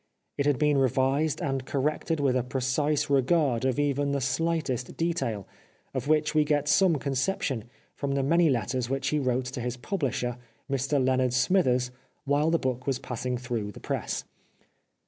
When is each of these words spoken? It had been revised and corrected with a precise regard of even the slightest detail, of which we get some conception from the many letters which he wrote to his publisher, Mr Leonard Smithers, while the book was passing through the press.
It 0.35 0.47
had 0.47 0.57
been 0.57 0.79
revised 0.79 1.41
and 1.43 1.63
corrected 1.63 2.19
with 2.19 2.35
a 2.35 2.41
precise 2.41 3.07
regard 3.07 3.65
of 3.65 3.77
even 3.79 4.13
the 4.13 4.19
slightest 4.19 4.97
detail, 4.97 5.47
of 5.93 6.07
which 6.07 6.33
we 6.33 6.43
get 6.43 6.67
some 6.67 6.95
conception 6.95 7.65
from 7.93 8.13
the 8.15 8.23
many 8.23 8.49
letters 8.49 8.89
which 8.89 9.09
he 9.09 9.19
wrote 9.19 9.45
to 9.45 9.61
his 9.61 9.77
publisher, 9.77 10.39
Mr 10.67 10.97
Leonard 11.05 11.33
Smithers, 11.33 11.91
while 12.25 12.49
the 12.49 12.57
book 12.57 12.87
was 12.87 12.97
passing 12.97 13.37
through 13.37 13.73
the 13.73 13.79
press. 13.79 14.23